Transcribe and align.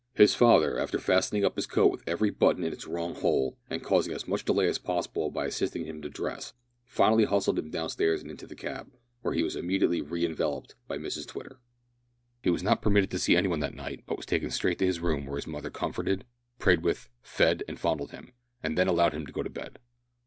His 0.15 0.33
father, 0.33 0.79
after 0.79 0.97
fastening 0.97 1.45
up 1.45 1.55
his 1.57 1.67
coat 1.67 1.91
with 1.91 2.03
every 2.07 2.31
button 2.31 2.63
in 2.63 2.73
its 2.73 2.87
wrong 2.87 3.13
hole, 3.13 3.59
and 3.69 3.83
causing 3.83 4.15
as 4.15 4.27
much 4.27 4.43
delay 4.43 4.65
as 4.67 4.79
possible 4.79 5.29
by 5.29 5.45
assisting 5.45 5.85
him 5.85 6.01
to 6.01 6.09
dress, 6.09 6.53
finally 6.85 7.25
hustled 7.25 7.59
him 7.59 7.69
down 7.69 7.87
stairs 7.89 8.23
and 8.23 8.31
into 8.31 8.47
the 8.47 8.55
cab, 8.55 8.91
where 9.21 9.35
he 9.35 9.43
was 9.43 9.55
immediately 9.55 10.01
re 10.01 10.25
enveloped 10.25 10.73
by 10.87 10.97
Mrs 10.97 11.27
Twitter. 11.27 11.59
He 12.41 12.49
was 12.49 12.63
not 12.63 12.81
permitted 12.81 13.11
to 13.11 13.19
see 13.19 13.35
any 13.35 13.47
one 13.47 13.59
that 13.59 13.75
night, 13.75 14.01
but 14.07 14.17
was 14.17 14.25
taken 14.25 14.49
straight 14.49 14.79
to 14.79 14.87
his 14.87 14.99
room, 14.99 15.27
where 15.27 15.35
his 15.35 15.45
mother 15.45 15.69
comforted, 15.69 16.25
prayed 16.57 16.81
with, 16.81 17.07
fed 17.21 17.61
and 17.67 17.79
fondled 17.79 18.09
him, 18.09 18.31
and 18.63 18.75
then 18.79 18.87
allowed 18.87 19.13
him 19.13 19.27
to 19.27 19.31
go 19.31 19.43
to 19.43 19.51
bed. 19.51 19.77